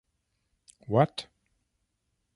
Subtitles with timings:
[0.89, 1.27] What?